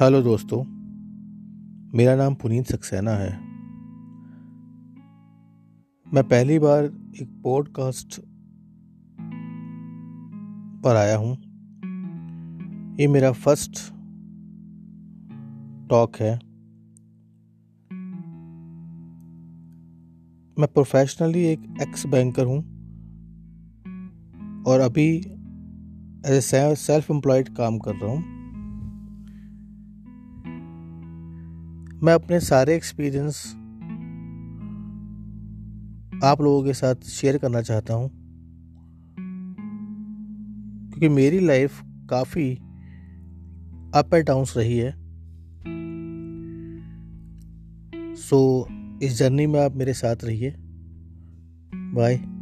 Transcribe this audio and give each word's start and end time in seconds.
Hello 0.00 0.22
दोस्तों, 0.22 0.58
मेरा 1.98 2.16
नाम 2.16 2.34
पुनीत 2.34 2.66
सक्सेना 2.66 3.10
है। 3.10 3.30
मैं 6.14 6.24
पहली 6.24 6.58
बार 6.58 6.84
एक 6.84 7.40
पॉडकास्ट 7.44 8.20
पर 10.84 10.96
आया 10.96 11.16
हूँ। 11.16 11.32
ये 13.00 13.06
मेरा 13.06 13.32
फ़र्स्ट 13.32 13.72
टॉक 15.90 16.16
है। 16.16 16.34
मैं 20.58 20.72
प्रोफेशनली 20.74 21.44
एक 21.44 21.74
एक्स 21.82 22.06
बैंकर 22.06 22.44
हूँ 22.44 22.60
और 24.64 24.80
अभी 24.80 25.16
एज 26.26 26.54
ए 26.54 26.74
सेल्फ 26.74 27.10
एम्प्लॉयड 27.10 27.48
काम 27.48 27.78
कर 27.78 27.94
रहा 27.94 28.12
हूँ। 28.12 28.35
मैं 32.02 32.12
अपने 32.12 32.40
सारे 32.40 32.76
एक्सपीरियंस 32.76 33.52
आप 36.24 36.40
लोगों 36.40 36.64
के 36.64 36.74
साथ 36.74 36.94
शेयर 36.94 37.38
करना 37.38 37.62
चाहता 37.62 37.94
हूँ। 37.94 38.10
क्योंकि 40.90 41.08
मेरी 41.08 41.40
लाइफ 41.40 41.82
काफ़ी 42.10 42.54
अप 43.94 44.10
एंड 44.14 44.26
डाउन्स 44.26 44.56
रही 44.56 44.78
है। 44.78 44.92
सो 48.14 48.68
so, 48.70 49.02
इस 49.02 49.18
जर्नी 49.18 49.46
में 49.46 49.64
आप 49.64 49.76
मेरे 49.76 49.92
साथ 49.92 50.16
रहिए। 50.24 50.54
बाय 51.74 52.35